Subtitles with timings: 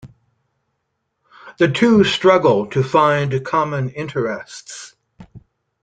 [1.59, 4.95] The two struggle to find common interests.